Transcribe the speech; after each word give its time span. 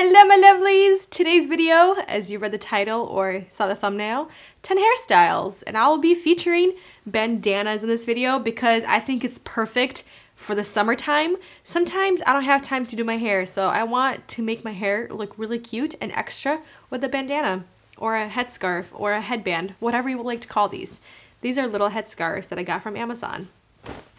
Hello 0.00 0.24
my 0.26 0.36
lovelies! 0.36 1.10
Today's 1.10 1.48
video, 1.48 1.94
as 2.06 2.30
you 2.30 2.38
read 2.38 2.52
the 2.52 2.56
title 2.56 3.00
or 3.00 3.42
saw 3.50 3.66
the 3.66 3.74
thumbnail, 3.74 4.30
10 4.62 4.78
hairstyles. 4.78 5.64
And 5.66 5.76
I 5.76 5.88
will 5.88 5.98
be 5.98 6.14
featuring 6.14 6.74
bandanas 7.04 7.82
in 7.82 7.88
this 7.88 8.04
video 8.04 8.38
because 8.38 8.84
I 8.84 9.00
think 9.00 9.24
it's 9.24 9.40
perfect 9.42 10.04
for 10.36 10.54
the 10.54 10.62
summertime. 10.62 11.34
Sometimes 11.64 12.22
I 12.24 12.32
don't 12.32 12.44
have 12.44 12.62
time 12.62 12.86
to 12.86 12.94
do 12.94 13.02
my 13.02 13.16
hair, 13.16 13.44
so 13.44 13.70
I 13.70 13.82
want 13.82 14.28
to 14.28 14.40
make 14.40 14.62
my 14.62 14.70
hair 14.70 15.08
look 15.10 15.36
really 15.36 15.58
cute 15.58 15.96
and 16.00 16.12
extra 16.12 16.62
with 16.90 17.02
a 17.02 17.08
bandana 17.08 17.64
or 17.96 18.16
a 18.16 18.28
headscarf 18.28 18.84
or 18.92 19.14
a 19.14 19.20
headband, 19.20 19.74
whatever 19.80 20.08
you 20.08 20.16
would 20.16 20.26
like 20.26 20.42
to 20.42 20.48
call 20.48 20.68
these. 20.68 21.00
These 21.40 21.58
are 21.58 21.66
little 21.66 21.90
headscarves 21.90 22.48
that 22.50 22.58
I 22.60 22.62
got 22.62 22.84
from 22.84 22.96
Amazon. 22.96 23.48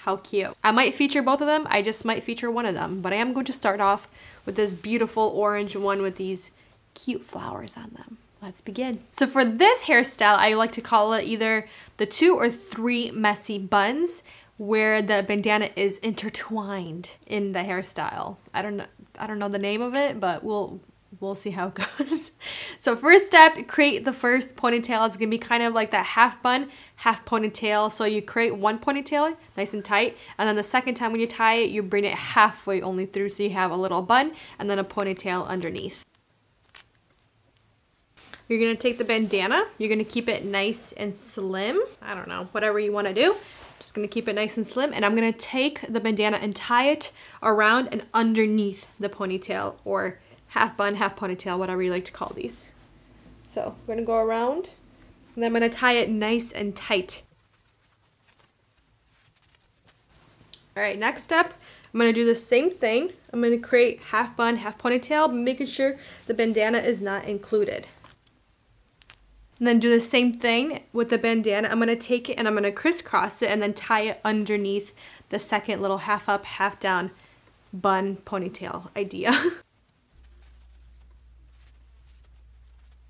How 0.03 0.17
cute. 0.17 0.55
I 0.63 0.71
might 0.71 0.95
feature 0.95 1.21
both 1.21 1.39
of 1.41 1.47
them, 1.47 1.67
I 1.69 1.81
just 1.81 2.03
might 2.05 2.23
feature 2.23 2.49
one 2.49 2.65
of 2.65 2.73
them, 2.73 3.01
but 3.01 3.13
I 3.13 3.17
am 3.17 3.33
going 3.33 3.45
to 3.45 3.53
start 3.53 3.79
off 3.81 4.07
with 4.49 4.55
this 4.55 4.73
beautiful 4.73 5.31
orange 5.35 5.75
one 5.75 6.01
with 6.01 6.15
these 6.15 6.49
cute 6.95 7.21
flowers 7.21 7.77
on 7.77 7.91
them. 7.91 8.17
Let's 8.41 8.61
begin. 8.61 9.01
So 9.11 9.27
for 9.27 9.45
this 9.45 9.83
hairstyle, 9.83 10.37
I 10.37 10.55
like 10.55 10.71
to 10.71 10.81
call 10.81 11.13
it 11.13 11.25
either 11.25 11.69
the 11.97 12.07
two 12.07 12.33
or 12.35 12.49
three 12.49 13.11
messy 13.11 13.59
buns 13.59 14.23
where 14.57 15.03
the 15.03 15.21
bandana 15.21 15.69
is 15.75 15.99
intertwined 15.99 17.11
in 17.27 17.51
the 17.51 17.59
hairstyle. 17.59 18.37
I 18.51 18.63
don't 18.63 18.77
know 18.77 18.85
I 19.19 19.27
don't 19.27 19.37
know 19.37 19.49
the 19.49 19.59
name 19.59 19.83
of 19.83 19.93
it, 19.93 20.19
but 20.19 20.43
we'll 20.43 20.79
we'll 21.19 21.35
see 21.35 21.51
how 21.51 21.67
it 21.67 21.73
goes. 21.97 22.31
so 22.77 22.95
first 22.95 23.27
step, 23.27 23.67
create 23.67 24.05
the 24.05 24.13
first 24.13 24.55
ponytail. 24.55 25.05
It's 25.05 25.17
gonna 25.17 25.29
be 25.29 25.37
kind 25.37 25.63
of 25.63 25.73
like 25.73 25.91
that 25.91 26.05
half 26.05 26.41
bun, 26.41 26.69
half 26.97 27.25
ponytail. 27.25 27.91
So 27.91 28.05
you 28.05 28.21
create 28.21 28.55
one 28.55 28.79
ponytail, 28.79 29.35
nice 29.57 29.73
and 29.73 29.83
tight, 29.83 30.17
and 30.37 30.47
then 30.47 30.55
the 30.55 30.63
second 30.63 30.95
time 30.95 31.11
when 31.11 31.21
you 31.21 31.27
tie 31.27 31.55
it, 31.55 31.69
you 31.69 31.83
bring 31.83 32.05
it 32.05 32.13
halfway 32.13 32.81
only 32.81 33.05
through 33.05 33.29
so 33.29 33.43
you 33.43 33.51
have 33.51 33.71
a 33.71 33.77
little 33.77 34.01
bun 34.01 34.33
and 34.57 34.69
then 34.69 34.79
a 34.79 34.83
ponytail 34.83 35.47
underneath. 35.47 36.05
You're 38.47 38.59
gonna 38.59 38.75
take 38.75 38.97
the 38.97 39.03
bandana, 39.03 39.67
you're 39.77 39.89
gonna 39.89 40.03
keep 40.03 40.27
it 40.27 40.43
nice 40.43 40.91
and 40.93 41.13
slim. 41.13 41.79
I 42.01 42.15
don't 42.15 42.27
know, 42.27 42.47
whatever 42.51 42.79
you 42.79 42.91
wanna 42.91 43.13
do. 43.13 43.35
Just 43.79 43.93
gonna 43.93 44.07
keep 44.07 44.27
it 44.27 44.33
nice 44.33 44.57
and 44.57 44.65
slim 44.65 44.91
and 44.91 45.05
I'm 45.05 45.13
gonna 45.13 45.31
take 45.31 45.81
the 45.87 45.99
bandana 45.99 46.37
and 46.37 46.55
tie 46.55 46.89
it 46.89 47.11
around 47.43 47.89
and 47.91 48.05
underneath 48.13 48.87
the 48.99 49.07
ponytail 49.07 49.75
or 49.85 50.19
half 50.49 50.75
bun, 50.75 50.95
half 50.95 51.15
ponytail, 51.15 51.57
whatever 51.57 51.81
you 51.81 51.91
like 51.91 52.05
to 52.05 52.11
call 52.11 52.31
these. 52.35 52.71
So 53.47 53.75
we're 53.85 53.95
gonna 53.95 54.05
go 54.05 54.17
around 54.17 54.71
and 55.35 55.45
I'm 55.45 55.53
gonna 55.53 55.69
tie 55.69 55.93
it 55.93 56.09
nice 56.09 56.51
and 56.51 56.75
tight. 56.75 57.23
All 60.75 60.83
right, 60.83 60.97
next 60.97 61.23
step, 61.23 61.53
I'm 61.93 61.99
gonna 61.99 62.13
do 62.13 62.25
the 62.25 62.35
same 62.35 62.69
thing. 62.69 63.11
I'm 63.33 63.41
gonna 63.41 63.57
create 63.57 63.99
half 64.11 64.35
bun, 64.35 64.57
half 64.57 64.77
ponytail, 64.77 65.33
making 65.33 65.67
sure 65.67 65.97
the 66.27 66.33
bandana 66.33 66.79
is 66.79 67.01
not 67.01 67.25
included. 67.25 67.87
And 69.59 69.67
then 69.67 69.79
do 69.79 69.89
the 69.89 69.99
same 69.99 70.31
thing 70.31 70.83
with 70.93 71.09
the 71.09 71.17
bandana. 71.17 71.67
I'm 71.67 71.79
gonna 71.79 71.95
take 71.95 72.29
it 72.29 72.35
and 72.35 72.47
I'm 72.47 72.53
gonna 72.53 72.71
crisscross 72.71 73.41
it 73.41 73.49
and 73.51 73.61
then 73.61 73.73
tie 73.73 74.01
it 74.01 74.21
underneath 74.23 74.93
the 75.29 75.39
second 75.39 75.81
little 75.81 75.99
half 75.99 76.29
up, 76.29 76.45
half 76.45 76.79
down 76.79 77.11
bun 77.73 78.17
ponytail 78.25 78.89
idea. 78.95 79.37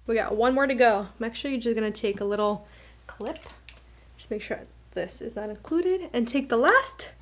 We 0.09 0.15
got 0.15 0.35
one 0.35 0.55
more 0.55 0.65
to 0.65 0.73
go. 0.73 1.07
I'm 1.19 1.23
actually 1.23 1.59
just 1.59 1.75
gonna 1.75 1.91
take 1.91 2.19
a 2.19 2.25
little 2.25 2.65
clip, 3.05 3.37
just 4.17 4.31
make 4.31 4.41
sure 4.41 4.61
this 4.95 5.21
is 5.21 5.35
not 5.35 5.51
included, 5.51 6.09
and 6.11 6.27
take 6.27 6.49
the 6.49 6.57
last 6.57 7.13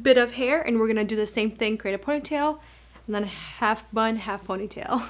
bit 0.00 0.16
of 0.16 0.32
hair 0.32 0.62
and 0.62 0.80
we're 0.80 0.86
gonna 0.86 1.04
do 1.04 1.14
the 1.14 1.26
same 1.26 1.50
thing, 1.50 1.76
create 1.76 1.92
a 1.92 1.98
ponytail, 1.98 2.58
and 3.06 3.14
then 3.14 3.24
half 3.24 3.84
bun, 3.92 4.16
half 4.16 4.46
ponytail. 4.46 4.88
All 4.92 5.08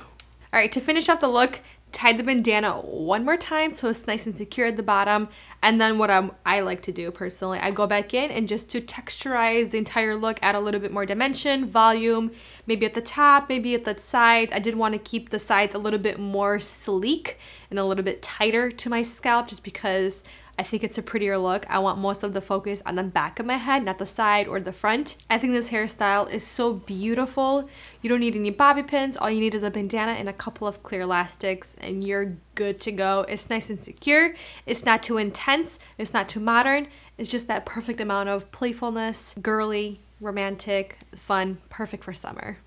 right, 0.52 0.72
to 0.72 0.80
finish 0.80 1.08
off 1.08 1.20
the 1.20 1.28
look, 1.28 1.60
tie 1.92 2.12
the 2.12 2.22
bandana 2.22 2.72
one 2.80 3.24
more 3.24 3.36
time 3.36 3.74
so 3.74 3.88
it's 3.88 4.06
nice 4.06 4.26
and 4.26 4.36
secure 4.36 4.66
at 4.66 4.76
the 4.76 4.82
bottom. 4.82 5.28
And 5.62 5.80
then 5.80 5.98
what 5.98 6.10
I'm, 6.10 6.32
I 6.44 6.60
like 6.60 6.82
to 6.82 6.92
do 6.92 7.10
personally, 7.10 7.58
I 7.58 7.70
go 7.70 7.86
back 7.86 8.14
in 8.14 8.30
and 8.30 8.48
just 8.48 8.68
to 8.70 8.80
texturize 8.80 9.70
the 9.70 9.78
entire 9.78 10.16
look, 10.16 10.38
add 10.42 10.54
a 10.54 10.60
little 10.60 10.80
bit 10.80 10.92
more 10.92 11.06
dimension, 11.06 11.66
volume, 11.66 12.32
maybe 12.66 12.86
at 12.86 12.94
the 12.94 13.02
top, 13.02 13.48
maybe 13.48 13.74
at 13.74 13.84
the 13.84 13.98
sides. 13.98 14.52
I 14.52 14.58
did 14.58 14.74
want 14.74 14.94
to 14.94 14.98
keep 14.98 15.30
the 15.30 15.38
sides 15.38 15.74
a 15.74 15.78
little 15.78 16.00
bit 16.00 16.18
more 16.18 16.58
sleek 16.58 17.38
and 17.70 17.78
a 17.78 17.84
little 17.84 18.04
bit 18.04 18.22
tighter 18.22 18.70
to 18.70 18.90
my 18.90 19.02
scalp 19.02 19.48
just 19.48 19.62
because 19.62 20.24
I 20.58 20.62
think 20.62 20.84
it's 20.84 20.98
a 20.98 21.02
prettier 21.02 21.38
look. 21.38 21.64
I 21.68 21.78
want 21.78 21.98
most 21.98 22.22
of 22.22 22.34
the 22.34 22.40
focus 22.40 22.82
on 22.84 22.94
the 22.94 23.02
back 23.02 23.40
of 23.40 23.46
my 23.46 23.56
head, 23.56 23.84
not 23.84 23.98
the 23.98 24.06
side 24.06 24.46
or 24.46 24.60
the 24.60 24.72
front. 24.72 25.16
I 25.30 25.38
think 25.38 25.52
this 25.54 25.70
hairstyle 25.70 26.30
is 26.30 26.46
so 26.46 26.74
beautiful. 26.74 27.68
You 28.02 28.10
don't 28.10 28.20
need 28.20 28.36
any 28.36 28.50
bobby 28.50 28.82
pins. 28.82 29.16
All 29.16 29.30
you 29.30 29.40
need 29.40 29.54
is 29.54 29.62
a 29.62 29.70
bandana 29.70 30.12
and 30.12 30.28
a 30.28 30.32
couple 30.32 30.68
of 30.68 30.82
clear 30.82 31.02
elastics 31.02 31.76
and 31.80 32.04
you're 32.04 32.36
good 32.54 32.80
to 32.82 32.92
go. 32.92 33.24
It's 33.28 33.48
nice 33.48 33.70
and 33.70 33.82
secure. 33.82 34.34
It's 34.66 34.84
not 34.84 35.02
too 35.02 35.16
intense. 35.16 35.78
It's 35.96 36.12
not 36.12 36.28
too 36.28 36.40
modern. 36.40 36.88
It's 37.16 37.30
just 37.30 37.48
that 37.48 37.64
perfect 37.64 38.00
amount 38.00 38.28
of 38.28 38.50
playfulness, 38.52 39.34
girly, 39.40 40.00
romantic, 40.20 40.98
fun, 41.14 41.58
perfect 41.70 42.04
for 42.04 42.12
summer. 42.12 42.58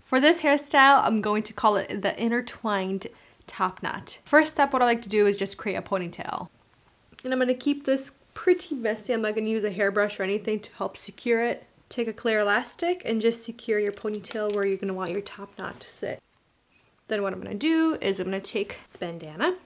For 0.00 0.20
this 0.20 0.42
hairstyle, 0.42 1.02
I'm 1.04 1.20
going 1.20 1.42
to 1.44 1.52
call 1.52 1.76
it 1.76 2.02
the 2.02 2.20
intertwined 2.20 3.06
top 3.46 3.82
knot. 3.82 4.18
First 4.24 4.52
step, 4.52 4.72
what 4.72 4.82
I 4.82 4.86
like 4.86 5.02
to 5.02 5.08
do 5.08 5.26
is 5.26 5.36
just 5.36 5.56
create 5.56 5.76
a 5.76 5.82
ponytail. 5.82 6.48
And 7.24 7.32
I'm 7.32 7.38
to 7.48 7.54
keep 7.54 7.84
this 7.84 8.12
pretty 8.34 8.74
messy. 8.74 9.12
I'm 9.12 9.22
not 9.22 9.34
to 9.44 9.50
use 9.50 9.64
a 9.64 9.70
hairbrush 9.70 10.18
or 10.18 10.22
anything 10.22 10.60
to 10.60 10.72
help 10.74 10.96
secure 10.96 11.42
it. 11.42 11.66
Take 11.88 12.08
a 12.08 12.12
clear 12.12 12.40
elastic 12.40 13.02
and 13.04 13.20
just 13.20 13.44
secure 13.44 13.78
your 13.78 13.92
ponytail 13.92 14.54
where 14.54 14.64
you're 14.64 14.78
to 14.88 14.94
want 14.94 15.10
your 15.10 15.20
top 15.20 15.58
knot 15.58 15.80
to 15.80 15.88
sit. 15.88 16.20
Then 17.08 17.22
what 17.22 17.32
I'm 17.32 17.42
to 17.42 17.54
do 17.54 17.98
is 18.00 18.20
I'm 18.20 18.30
to 18.30 18.40
take 18.40 18.76
the 18.92 18.98
bandana 18.98 19.46
and 19.46 19.56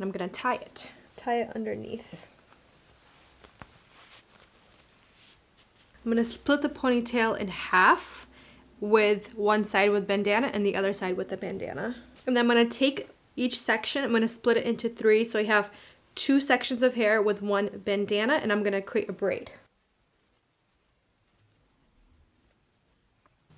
I'm 0.00 0.10
to 0.12 0.28
tie 0.28 0.54
it. 0.54 0.90
Tie 1.16 1.40
it 1.42 1.52
underneath. 1.54 2.26
I'm 6.04 6.16
to 6.16 6.24
split 6.24 6.62
the 6.62 6.70
ponytail 6.70 7.36
in 7.36 7.48
half 7.48 8.26
with 8.80 9.36
one 9.36 9.66
side 9.66 9.90
with 9.90 10.06
bandana 10.06 10.50
and 10.54 10.64
the 10.64 10.74
other 10.74 10.94
side 10.94 11.18
with 11.18 11.28
the 11.28 11.36
bandana. 11.36 11.96
And 12.26 12.34
then 12.34 12.50
I'm 12.50 12.56
to 12.56 12.78
take 12.78 13.10
each 13.36 13.58
section, 13.58 14.02
I'm 14.02 14.12
to 14.22 14.28
split 14.28 14.56
it 14.56 14.64
into 14.64 14.88
three 14.88 15.24
so 15.24 15.38
I 15.38 15.44
have 15.44 15.70
two 16.14 16.40
sections 16.40 16.82
of 16.82 16.94
hair 16.94 17.20
with 17.22 17.42
one 17.42 17.82
bandana 17.84 18.34
and 18.34 18.52
I'm 18.52 18.62
to 18.72 18.82
create 18.82 19.08
a 19.08 19.12
braid. 19.12 19.50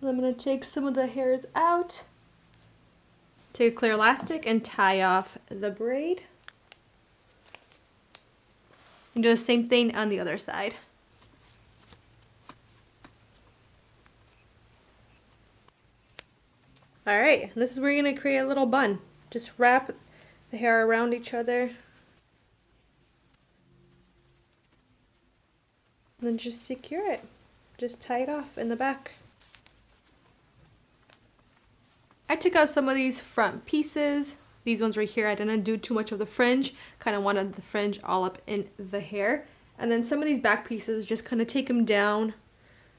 I'm 0.03 0.21
to 0.21 0.33
take 0.33 0.65
some 0.65 0.85
of 0.85 0.95
the 0.95 1.07
hairs 1.07 1.47
out, 1.55 2.05
take 3.53 3.73
a 3.73 3.77
clear 3.77 3.93
elastic 3.93 4.45
and 4.47 4.65
tie 4.65 5.01
off 5.01 5.39
the 5.49 5.71
braid. 5.71 6.23
And 9.15 9.23
do 9.23 9.31
the 9.31 9.37
same 9.37 9.67
thing 9.67 9.95
on 9.95 10.09
the 10.09 10.19
other 10.19 10.39
side. 10.39 10.75
Alright, 17.07 17.55
this 17.55 17.73
is 17.73 17.81
where 17.81 17.91
you're 17.91 18.05
to 18.15 18.21
create 18.21 18.39
a 18.39 18.47
little 18.47 18.67
bun. 18.67 19.01
Just 19.31 19.53
wrap 19.59 19.93
the 20.51 20.57
hair 20.57 20.87
around 20.87 21.13
each 21.13 21.35
other. 21.35 21.73
And 26.23 26.29
then 26.29 26.39
just 26.39 26.65
secure 26.65 27.05
it. 27.11 27.21
Just 27.79 28.01
tie 28.01 28.21
it 28.21 28.29
off 28.29 28.57
in 28.57 28.69
the 28.69 28.77
back. 28.77 29.11
I 32.29 32.37
took 32.37 32.55
out 32.55 32.69
some 32.69 32.89
of 32.89 32.95
these 32.95 33.19
front 33.19 33.67
pieces. 33.67 34.37
These 34.63 34.81
ones 34.81 34.97
right 34.97 35.09
here, 35.09 35.27
I 35.27 35.35
didn't 35.35 35.65
do 35.65 35.77
too 35.77 35.95
much 35.95 36.13
of 36.13 36.21
the 36.21 36.27
fringe. 36.27 36.75
Kind 37.01 37.17
of 37.17 37.25
wanted 37.25 37.55
the 37.55 37.63
fringe 37.63 37.99
all 38.05 38.23
up 38.23 38.39
in 38.47 38.69
the 38.79 39.01
hair. 39.01 39.47
And 39.77 39.91
then 39.91 40.05
some 40.05 40.21
of 40.21 40.25
these 40.25 40.39
back 40.39 40.65
pieces, 40.65 41.07
just 41.07 41.25
kind 41.25 41.43
of 41.43 41.49
take 41.49 41.67
them 41.67 41.85
down. 41.85 42.35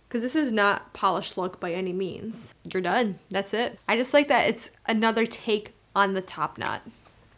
Because 0.09 0.21
this 0.21 0.35
is 0.35 0.51
not 0.51 0.91
polished 0.91 1.37
look 1.37 1.61
by 1.61 1.71
any 1.71 1.93
means. 1.93 2.53
You're 2.69 2.81
done. 2.81 3.19
That's 3.29 3.53
it. 3.53 3.79
I 3.87 3.95
just 3.95 4.13
like 4.13 4.27
that 4.27 4.49
it's 4.49 4.71
another 4.85 5.25
take 5.25 5.73
on 5.95 6.13
the 6.13 6.19
top 6.19 6.57
knot. 6.57 6.81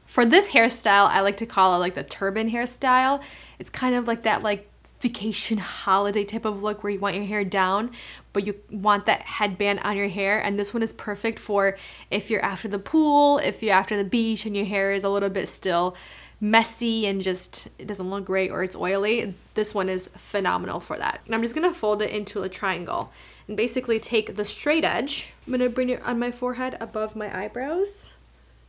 For 0.08 0.26
this 0.26 0.50
hairstyle, 0.50 1.10
I 1.10 1.22
like 1.22 1.38
to 1.38 1.46
call 1.46 1.76
it 1.76 1.78
like 1.78 1.94
the 1.94 2.04
turban 2.04 2.50
hairstyle. 2.50 3.22
It's 3.60 3.70
kind 3.70 3.94
of 3.94 4.08
like 4.08 4.24
that 4.24 4.42
like 4.42 4.68
vacation 5.06 5.60
holiday 5.60 6.24
type 6.24 6.46
of 6.46 6.64
look 6.64 6.84
where 6.84 6.92
you 6.92 7.00
want 7.00 7.16
your 7.16 7.26
hair 7.26 7.46
down 7.46 7.92
but 8.34 8.48
you 8.48 8.56
want 8.72 9.06
that 9.06 9.22
headband 9.22 9.80
on 9.82 9.96
your 9.96 10.08
hair. 10.08 10.40
And 10.40 10.58
this 10.58 10.74
one 10.74 10.82
is 10.82 10.92
perfect 10.92 11.38
for 11.38 11.78
if 12.10 12.32
you're 12.32 12.44
after 12.44 12.68
the 12.68 12.80
pool 12.80 13.38
if 13.38 13.62
you're 13.62 13.76
after 13.76 13.96
the 13.96 14.04
beach 14.04 14.48
and 14.48 14.56
your 14.58 14.66
hair 14.66 14.92
is 14.94 15.04
a 15.04 15.10
little 15.10 15.30
bit 15.30 15.48
still 15.48 15.96
messy 16.42 17.06
and 17.06 17.22
just 17.22 17.68
it 17.78 17.86
doesn't 17.86 18.10
look 18.10 18.26
great 18.26 18.50
or 18.50 18.64
it's 18.64 18.76
oily 18.76 19.36
this 19.54 19.76
one 19.76 19.90
is 19.90 20.10
phenomenal 20.18 20.80
for 20.80 20.98
that. 20.98 21.22
And 21.28 21.36
I'm 21.36 21.44
just 21.44 21.54
gonna 21.54 21.72
fold 21.72 22.02
it 22.02 22.10
into 22.10 22.42
a 22.42 22.50
triangle 22.50 23.12
and 23.48 23.56
basically 23.56 24.00
take 24.00 24.36
the 24.36 24.44
straight 24.44 24.84
edge. 24.84 25.34
I'm 25.46 25.54
gonna 25.54 25.70
bring 25.70 25.90
it 25.90 26.02
on 26.02 26.18
my 26.18 26.32
forehead 26.32 26.78
above 26.82 27.16
my 27.16 27.30
eyebrows. 27.44 28.16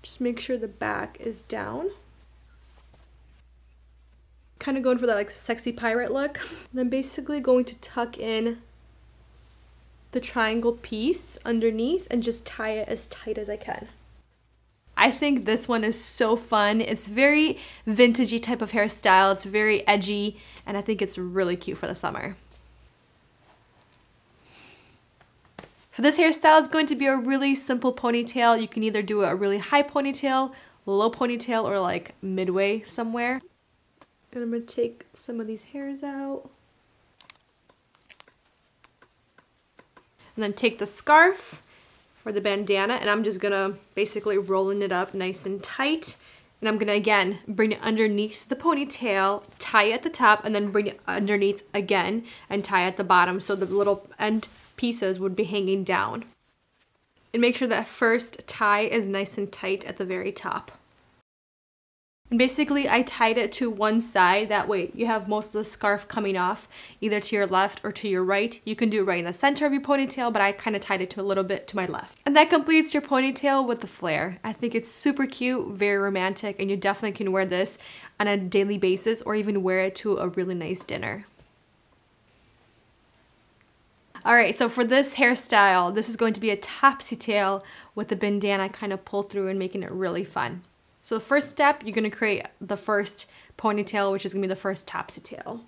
Just 0.02 0.20
make 0.20 0.38
sure 0.38 0.58
the 0.58 0.68
back 0.68 1.16
is 1.18 1.40
down 1.40 1.92
kind 4.58 4.76
of 4.76 4.82
going 4.82 4.98
for 4.98 5.06
that 5.06 5.16
like 5.16 5.30
sexy 5.30 5.72
pirate 5.72 6.12
look. 6.12 6.40
And 6.72 6.80
I'm 6.80 6.88
basically 6.88 7.40
going 7.40 7.64
to 7.66 7.78
tuck 7.80 8.18
in 8.18 8.58
the 10.12 10.20
triangle 10.20 10.72
piece 10.72 11.38
underneath 11.44 12.06
and 12.10 12.22
just 12.22 12.46
tie 12.46 12.70
it 12.70 12.88
as 12.88 13.06
tight 13.08 13.38
as 13.38 13.48
I 13.48 13.56
can. 13.56 13.88
I 14.96 15.10
think 15.10 15.44
this 15.44 15.68
one 15.68 15.84
is 15.84 16.02
so 16.02 16.36
fun. 16.36 16.80
It's 16.80 17.06
very 17.06 17.58
vintagey 17.86 18.42
type 18.42 18.62
of 18.62 18.72
hairstyle. 18.72 19.32
It's 19.32 19.44
very 19.44 19.86
edgy 19.86 20.40
and 20.64 20.76
I 20.76 20.80
think 20.80 21.02
it's 21.02 21.18
really 21.18 21.56
cute 21.56 21.78
for 21.78 21.86
the 21.86 21.94
summer. 21.94 22.36
For 25.90 26.02
this 26.02 26.18
hairstyle, 26.18 26.58
it's 26.58 26.68
going 26.68 26.86
to 26.88 26.94
be 26.94 27.06
a 27.06 27.16
really 27.16 27.54
simple 27.54 27.90
ponytail. 27.90 28.60
You 28.60 28.68
can 28.68 28.82
either 28.82 29.00
do 29.00 29.22
a 29.22 29.34
really 29.34 29.58
high 29.58 29.82
ponytail, 29.82 30.52
low 30.84 31.10
ponytail, 31.10 31.64
or 31.64 31.80
like 31.80 32.14
midway 32.20 32.82
somewhere. 32.82 33.40
And 34.32 34.42
I'm 34.42 34.50
going 34.50 34.66
to 34.66 34.74
take 34.74 35.06
some 35.14 35.40
of 35.40 35.46
these 35.46 35.62
hairs 35.62 36.02
out. 36.02 36.50
And 40.34 40.42
then 40.42 40.52
take 40.52 40.78
the 40.78 40.86
scarf 40.86 41.62
or 42.26 42.32
the 42.32 42.40
bandana 42.40 42.94
and 42.94 43.08
I'm 43.08 43.22
just 43.22 43.40
gonna 43.40 43.74
basically 43.94 44.36
rolling 44.36 44.82
it 44.82 44.92
up 44.92 45.14
nice 45.14 45.46
and 45.46 45.62
tight. 45.62 46.16
And 46.60 46.68
I'm 46.68 46.76
gonna 46.76 46.92
again 46.92 47.38
bring 47.46 47.72
it 47.72 47.80
underneath 47.82 48.48
the 48.48 48.56
ponytail, 48.56 49.44
tie 49.58 49.84
it 49.84 49.94
at 49.94 50.02
the 50.02 50.10
top, 50.10 50.44
and 50.44 50.54
then 50.54 50.72
bring 50.72 50.88
it 50.88 51.00
underneath 51.06 51.62
again 51.72 52.24
and 52.50 52.64
tie 52.64 52.84
at 52.84 52.96
the 52.96 53.04
bottom 53.04 53.38
so 53.38 53.54
the 53.54 53.64
little 53.64 54.08
end 54.18 54.48
pieces 54.76 55.20
would 55.20 55.36
be 55.36 55.44
hanging 55.44 55.84
down. 55.84 56.24
And 57.32 57.40
make 57.40 57.56
sure 57.56 57.68
that 57.68 57.86
first 57.86 58.46
tie 58.48 58.80
is 58.80 59.06
nice 59.06 59.38
and 59.38 59.50
tight 59.50 59.84
at 59.84 59.96
the 59.96 60.04
very 60.04 60.32
top. 60.32 60.72
And 62.28 62.40
basically 62.40 62.88
I 62.88 63.02
tied 63.02 63.38
it 63.38 63.52
to 63.52 63.70
one 63.70 64.00
side, 64.00 64.48
that 64.48 64.66
way 64.66 64.90
you 64.94 65.06
have 65.06 65.28
most 65.28 65.48
of 65.48 65.52
the 65.52 65.64
scarf 65.64 66.08
coming 66.08 66.36
off, 66.36 66.68
either 67.00 67.20
to 67.20 67.36
your 67.36 67.46
left 67.46 67.80
or 67.84 67.92
to 67.92 68.08
your 68.08 68.24
right. 68.24 68.60
You 68.64 68.74
can 68.74 68.90
do 68.90 69.02
it 69.02 69.04
right 69.04 69.20
in 69.20 69.24
the 69.24 69.32
center 69.32 69.64
of 69.64 69.72
your 69.72 69.82
ponytail, 69.82 70.32
but 70.32 70.42
I 70.42 70.50
kind 70.50 70.74
of 70.74 70.82
tied 70.82 71.00
it 71.00 71.10
to 71.10 71.20
a 71.20 71.22
little 71.22 71.44
bit 71.44 71.68
to 71.68 71.76
my 71.76 71.86
left. 71.86 72.20
And 72.26 72.34
that 72.34 72.50
completes 72.50 72.94
your 72.94 73.02
ponytail 73.02 73.64
with 73.64 73.80
the 73.80 73.86
flare. 73.86 74.40
I 74.42 74.52
think 74.52 74.74
it's 74.74 74.90
super 74.90 75.26
cute, 75.26 75.68
very 75.68 75.98
romantic, 75.98 76.58
and 76.58 76.68
you 76.68 76.76
definitely 76.76 77.16
can 77.16 77.30
wear 77.30 77.46
this 77.46 77.78
on 78.18 78.26
a 78.26 78.36
daily 78.36 78.78
basis 78.78 79.22
or 79.22 79.36
even 79.36 79.62
wear 79.62 79.80
it 79.80 79.94
to 79.96 80.16
a 80.18 80.28
really 80.28 80.54
nice 80.54 80.82
dinner. 80.82 81.26
All 84.24 84.34
right, 84.34 84.52
so 84.52 84.68
for 84.68 84.82
this 84.82 85.14
hairstyle, 85.14 85.94
this 85.94 86.08
is 86.08 86.16
going 86.16 86.32
to 86.32 86.40
be 86.40 86.50
a 86.50 86.56
topsy 86.56 87.14
tail 87.14 87.64
with 87.94 88.08
the 88.08 88.16
bandana 88.16 88.68
kind 88.68 88.92
of 88.92 89.04
pulled 89.04 89.30
through 89.30 89.46
and 89.46 89.56
making 89.56 89.84
it 89.84 89.92
really 89.92 90.24
fun. 90.24 90.62
So 91.06 91.14
the 91.14 91.20
first 91.20 91.50
step, 91.50 91.84
you're 91.84 91.94
gonna 91.94 92.10
create 92.10 92.46
the 92.60 92.76
first 92.76 93.26
ponytail, 93.56 94.10
which 94.10 94.26
is 94.26 94.34
gonna 94.34 94.42
be 94.42 94.48
the 94.48 94.56
first 94.56 94.88
topsy 94.88 95.20
tail. 95.20 95.60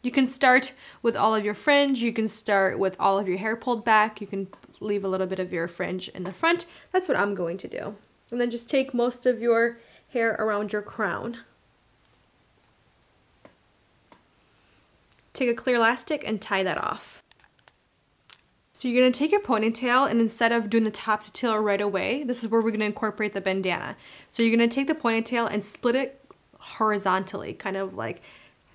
You 0.00 0.10
can 0.10 0.26
start 0.26 0.72
with 1.02 1.18
all 1.18 1.34
of 1.34 1.44
your 1.44 1.52
fringe, 1.52 1.98
you 1.98 2.14
can 2.14 2.28
start 2.28 2.78
with 2.78 2.96
all 2.98 3.18
of 3.18 3.28
your 3.28 3.36
hair 3.36 3.56
pulled 3.56 3.84
back, 3.84 4.22
you 4.22 4.26
can 4.26 4.48
leave 4.80 5.04
a 5.04 5.08
little 5.08 5.26
bit 5.26 5.38
of 5.38 5.52
your 5.52 5.68
fringe 5.68 6.08
in 6.08 6.24
the 6.24 6.32
front. 6.32 6.64
That's 6.92 7.08
what 7.08 7.18
I'm 7.18 7.34
going 7.34 7.58
to 7.58 7.68
do. 7.68 7.94
And 8.30 8.40
then 8.40 8.48
just 8.48 8.70
take 8.70 8.94
most 8.94 9.26
of 9.26 9.38
your 9.38 9.76
hair 10.14 10.34
around 10.38 10.72
your 10.72 10.80
crown. 10.80 11.40
Take 15.34 15.50
a 15.50 15.54
clear 15.54 15.76
elastic 15.76 16.26
and 16.26 16.40
tie 16.40 16.62
that 16.62 16.78
off. 16.78 17.22
So 18.76 18.88
you're 18.88 19.00
gonna 19.02 19.10
take 19.10 19.32
your 19.32 19.40
ponytail 19.40 20.10
and 20.10 20.20
instead 20.20 20.52
of 20.52 20.68
doing 20.68 20.84
the 20.84 20.90
topsy 20.90 21.30
tail 21.32 21.56
right 21.56 21.80
away, 21.80 22.24
this 22.24 22.44
is 22.44 22.50
where 22.50 22.60
we're 22.60 22.72
gonna 22.72 22.84
incorporate 22.84 23.32
the 23.32 23.40
bandana. 23.40 23.96
So 24.30 24.42
you're 24.42 24.54
gonna 24.54 24.68
take 24.68 24.86
the 24.86 24.94
ponytail 24.94 25.50
and 25.50 25.64
split 25.64 25.94
it 25.94 26.22
horizontally, 26.58 27.54
kind 27.54 27.78
of 27.78 27.94
like 27.94 28.20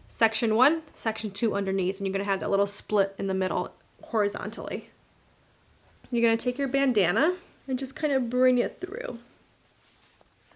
section 0.08 0.56
one, 0.56 0.82
section 0.92 1.30
two 1.30 1.54
underneath, 1.54 2.00
and 2.00 2.08
you're 2.08 2.14
gonna 2.14 2.24
have 2.24 2.40
that 2.40 2.50
little 2.50 2.66
split 2.66 3.14
in 3.20 3.28
the 3.28 3.36
middle 3.36 3.76
horizontally. 4.02 4.90
You're 6.10 6.24
gonna 6.24 6.36
take 6.36 6.58
your 6.58 6.68
bandana 6.68 7.36
and 7.68 7.78
just 7.78 7.96
kind 7.96 8.12
of 8.12 8.28
bring 8.28 8.58
it 8.58 8.82
through. 8.82 9.20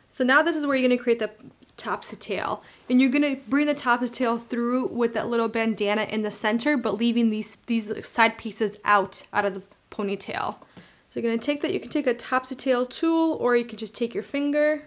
So 0.09 0.23
now 0.23 0.41
this 0.41 0.55
is 0.55 0.65
where 0.65 0.75
you're 0.75 0.89
gonna 0.89 0.99
create 0.99 1.19
the 1.19 1.29
topsy 1.77 2.15
tail. 2.15 2.63
And 2.89 3.01
you're 3.01 3.09
gonna 3.09 3.37
bring 3.47 3.67
the 3.67 3.73
topsy 3.73 4.09
tail 4.09 4.37
through 4.37 4.87
with 4.87 5.13
that 5.13 5.27
little 5.27 5.47
bandana 5.47 6.03
in 6.03 6.21
the 6.21 6.31
center, 6.31 6.77
but 6.77 6.95
leaving 6.95 7.29
these, 7.29 7.57
these 7.67 8.05
side 8.07 8.37
pieces 8.37 8.77
out, 8.85 9.25
out 9.33 9.45
of 9.45 9.53
the 9.53 9.63
ponytail. 9.91 10.57
So 11.07 11.19
you're 11.19 11.29
gonna 11.29 11.41
take 11.41 11.61
that, 11.61 11.73
you 11.73 11.79
can 11.79 11.89
take 11.89 12.07
a 12.07 12.13
topsy 12.13 12.55
tail 12.55 12.85
tool 12.85 13.33
or 13.33 13.55
you 13.55 13.65
can 13.65 13.77
just 13.77 13.95
take 13.95 14.13
your 14.13 14.23
finger. 14.23 14.83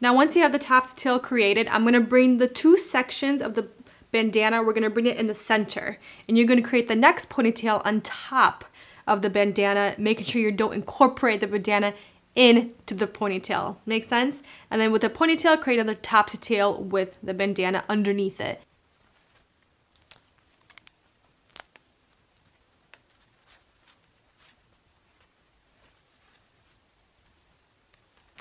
Now 0.00 0.14
once 0.14 0.36
you 0.36 0.42
have 0.42 0.52
the 0.52 0.58
topsy 0.58 0.96
tail 0.96 1.18
created, 1.18 1.68
I'm 1.68 1.84
gonna 1.84 2.00
bring 2.00 2.38
the 2.38 2.48
two 2.48 2.76
sections 2.76 3.42
of 3.42 3.54
the 3.54 3.68
bandana, 4.12 4.62
we're 4.62 4.72
gonna 4.72 4.90
bring 4.90 5.06
it 5.06 5.16
in 5.16 5.26
the 5.26 5.34
center. 5.34 5.98
And 6.28 6.36
you're 6.36 6.46
gonna 6.46 6.62
create 6.62 6.88
the 6.88 6.96
next 6.96 7.30
ponytail 7.30 7.82
on 7.84 8.00
top 8.00 8.64
of 9.06 9.22
the 9.22 9.30
bandana, 9.30 9.94
making 9.98 10.24
sure 10.24 10.40
you 10.40 10.52
don't 10.52 10.74
incorporate 10.74 11.40
the 11.40 11.46
bandana 11.46 11.94
into 12.34 12.94
the 12.94 13.06
ponytail. 13.06 13.76
Make 13.86 14.04
sense? 14.04 14.42
And 14.70 14.80
then 14.80 14.92
with 14.92 15.02
the 15.02 15.10
ponytail, 15.10 15.60
create 15.60 15.80
another 15.80 15.98
topsy 16.00 16.38
tail 16.38 16.76
with 16.80 17.18
the 17.22 17.34
bandana 17.34 17.84
underneath 17.88 18.40
it. 18.40 18.62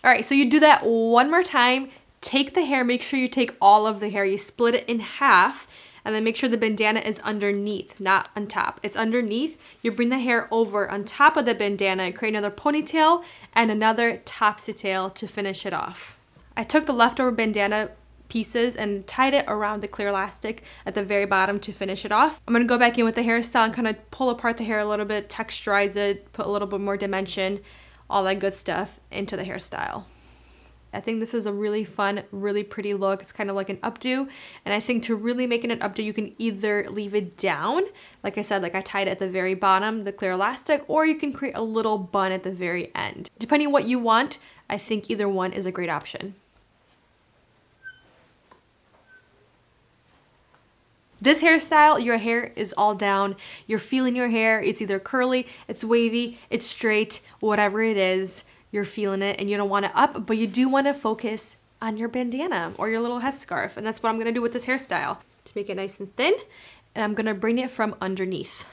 All 0.01 0.09
right, 0.09 0.23
so 0.23 0.33
you 0.33 0.49
do 0.49 0.61
that 0.61 0.85
one 0.85 1.29
more 1.29 1.43
time. 1.43 1.89
Take 2.21 2.53
the 2.53 2.63
hair, 2.63 2.83
make 2.83 3.01
sure 3.01 3.19
you 3.19 3.27
take 3.27 3.55
all 3.61 3.85
of 3.85 3.99
the 3.99 4.09
hair. 4.09 4.23
You 4.23 4.37
split 4.37 4.75
it 4.75 4.87
in 4.87 4.99
half 4.99 5.67
and 6.09 6.15
then 6.15 6.23
make 6.23 6.35
sure 6.35 6.49
the 6.49 6.57
bandana 6.57 7.01
is 7.01 7.19
underneath, 7.19 7.99
not 7.99 8.29
on 8.35 8.47
top. 8.47 8.79
It's 8.81 8.97
underneath. 8.97 9.59
You 9.83 9.91
bring 9.91 10.09
the 10.09 10.17
hair 10.17 10.47
over 10.49 10.89
on 10.89 11.05
top 11.05 11.37
of 11.37 11.45
the 11.45 11.53
bandana 11.53 12.01
and 12.01 12.15
create 12.15 12.33
another 12.33 12.49
ponytail 12.49 13.23
and 13.53 13.69
another 13.69 14.17
topsy 14.25 14.73
tail 14.73 15.11
to 15.11 15.27
finish 15.27 15.67
it 15.67 15.73
off. 15.73 16.17
I 16.57 16.63
took 16.63 16.87
the 16.87 16.93
leftover 16.93 17.29
bandana 17.29 17.91
pieces 18.27 18.75
and 18.75 19.05
tied 19.05 19.35
it 19.35 19.45
around 19.47 19.81
the 19.81 19.87
clear 19.87 20.07
elastic 20.07 20.63
at 20.83 20.95
the 20.95 21.03
very 21.03 21.27
bottom 21.27 21.59
to 21.59 21.71
finish 21.71 22.03
it 22.03 22.11
off. 22.11 22.41
I'm 22.47 22.55
gonna 22.55 22.65
go 22.65 22.79
back 22.79 22.97
in 22.97 23.05
with 23.05 23.13
the 23.13 23.21
hairstyle 23.21 23.65
and 23.65 23.73
kind 23.75 23.87
of 23.87 24.09
pull 24.09 24.31
apart 24.31 24.57
the 24.57 24.63
hair 24.63 24.79
a 24.79 24.85
little 24.85 25.05
bit, 25.05 25.29
texturize 25.29 25.95
it, 25.95 26.33
put 26.33 26.47
a 26.47 26.49
little 26.49 26.67
bit 26.67 26.79
more 26.79 26.97
dimension, 26.97 27.59
all 28.09 28.23
that 28.23 28.39
good 28.39 28.55
stuff 28.55 28.99
into 29.11 29.37
the 29.37 29.43
hairstyle. 29.43 30.05
I 30.91 30.99
think 30.99 31.19
this 31.19 31.33
is 31.33 31.45
a 31.45 31.53
really 31.53 31.85
fun, 31.85 32.23
really 32.31 32.63
pretty 32.63 32.93
look. 32.93 33.21
It's 33.21 33.31
kind 33.31 33.49
of 33.49 33.55
like 33.55 33.69
an 33.69 33.77
updo. 33.77 34.27
And 34.65 34.73
I 34.73 34.79
think 34.79 35.03
to 35.03 35.15
really 35.15 35.45
make 35.45 35.63
it 35.63 35.71
an 35.71 35.79
updo, 35.79 36.03
you 36.03 36.13
can 36.13 36.33
either 36.39 36.89
leave 36.89 37.13
it 37.13 37.37
down, 37.37 37.83
like 38.23 38.37
I 38.37 38.41
said, 38.41 38.63
like 38.63 38.75
I 38.75 38.81
tied 38.81 39.07
it 39.07 39.11
at 39.11 39.19
the 39.19 39.29
very 39.29 39.53
bottom, 39.53 40.03
the 40.03 40.11
clear 40.11 40.31
elastic, 40.31 40.83
or 40.87 41.05
you 41.05 41.15
can 41.15 41.31
create 41.31 41.55
a 41.55 41.61
little 41.61 41.97
bun 41.97 42.31
at 42.31 42.43
the 42.43 42.51
very 42.51 42.91
end. 42.95 43.29
Depending 43.37 43.71
what 43.71 43.85
you 43.85 43.99
want, 43.99 44.39
I 44.69 44.77
think 44.77 45.09
either 45.09 45.29
one 45.29 45.53
is 45.53 45.65
a 45.65 45.71
great 45.71 45.89
option. 45.89 46.35
This 51.21 51.43
hairstyle, 51.43 52.03
your 52.03 52.17
hair 52.17 52.53
is 52.55 52.73
all 52.77 52.95
down. 52.95 53.35
You're 53.67 53.77
feeling 53.77 54.15
your 54.15 54.29
hair. 54.29 54.61
It's 54.61 54.81
either 54.81 54.99
curly, 54.99 55.47
it's 55.67 55.83
wavy, 55.83 56.39
it's 56.49 56.65
straight, 56.65 57.21
whatever 57.41 57.83
it 57.83 57.97
is 57.97 58.45
you're 58.71 58.85
feeling 58.85 59.21
it 59.21 59.39
and 59.39 59.49
you 59.49 59.57
don't 59.57 59.69
want 59.69 59.85
it 59.85 59.91
up, 59.95 60.25
but 60.25 60.37
you 60.37 60.47
do 60.47 60.69
want 60.69 60.87
to 60.87 60.93
focus 60.93 61.57
on 61.81 61.97
your 61.97 62.09
bandana 62.09 62.73
or 62.77 62.89
your 62.89 62.99
little 62.99 63.21
headscarf. 63.21 63.77
And 63.77 63.85
that's 63.85 64.03
what 64.03 64.09
I'm 64.09 64.15
going 64.15 64.27
to 64.27 64.31
do 64.33 64.41
with 64.41 64.53
this 64.53 64.65
hairstyle 64.65 65.17
to 65.45 65.53
make 65.55 65.69
it 65.69 65.75
nice 65.75 65.99
and 65.99 66.15
thin. 66.15 66.35
And 66.93 67.03
I'm 67.03 67.13
going 67.13 67.25
to 67.25 67.33
bring 67.33 67.57
it 67.57 67.71
from 67.71 67.95
underneath. 68.01 68.67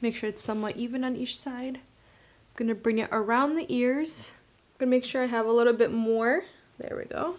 Make 0.00 0.16
sure 0.16 0.28
it's 0.28 0.42
somewhat 0.42 0.76
even 0.76 1.04
on 1.04 1.16
each 1.16 1.36
side. 1.38 1.76
I'm 1.76 2.56
going 2.56 2.68
to 2.68 2.74
bring 2.74 2.98
it 2.98 3.08
around 3.12 3.54
the 3.54 3.66
ears. 3.72 4.32
I'm 4.74 4.86
going 4.86 4.90
to 4.90 4.96
make 4.96 5.04
sure 5.04 5.22
I 5.22 5.26
have 5.26 5.46
a 5.46 5.52
little 5.52 5.72
bit 5.72 5.92
more. 5.92 6.44
There 6.78 6.96
we 6.96 7.04
go. 7.04 7.36